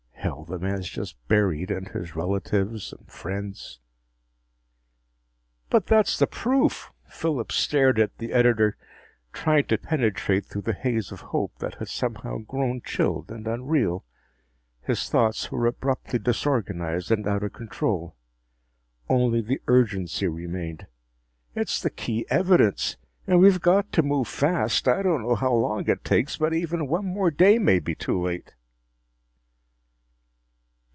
[0.21, 3.79] Hell, the man's just buried, and his relatives and friends"
[5.71, 8.77] "But that's the proof!" Phillips stared at the editor,
[9.33, 14.05] trying to penetrate through the haze of hope that had somehow grown chilled and unreal.
[14.81, 18.15] His thoughts were abruptly disorganized and out of his control.
[19.09, 20.85] Only the urgency remained.
[21.55, 22.95] "It's the key evidence.
[23.25, 24.87] And we've got to move fast!
[24.87, 28.21] I don't know how long it takes, but even one more day may be too
[28.21, 28.53] late!"